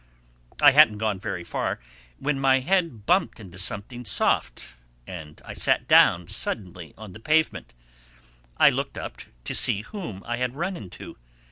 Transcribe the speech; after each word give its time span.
I 0.63 0.71
hadn't 0.71 0.97
gone 0.97 1.19
very 1.19 1.43
far 1.43 1.79
when 2.17 2.39
my 2.39 2.61
head 2.61 3.05
bumped 3.05 3.39
into 3.39 3.59
something 3.59 4.03
soft 4.03 4.69
and 5.05 5.39
I 5.45 5.53
sat 5.53 5.87
down 5.87 6.27
suddenly 6.27 6.95
on 6.97 7.11
the 7.11 7.19
pavement. 7.19 7.75
I 8.57 8.71
looked 8.71 8.97
up 8.97 9.17
to 9.43 9.53
see 9.53 9.81
whom 9.81 10.23
I 10.25 10.37
had 10.37 10.55
run 10.55 10.75
into. 10.75 11.17